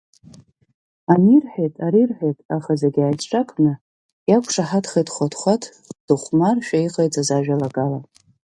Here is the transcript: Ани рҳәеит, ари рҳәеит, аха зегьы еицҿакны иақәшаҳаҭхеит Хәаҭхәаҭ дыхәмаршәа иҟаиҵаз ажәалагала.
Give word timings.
Ани 1.11 1.35
рҳәеит, 1.43 1.75
ари 1.85 2.03
рҳәеит, 2.09 2.37
аха 2.55 2.71
зегьы 2.81 3.01
еицҿакны 3.03 3.73
иақәшаҳаҭхеит 4.29 5.09
Хәаҭхәаҭ 5.15 5.63
дыхәмаршәа 6.05 6.77
иҟаиҵаз 6.79 7.29
ажәалагала. 7.37 7.99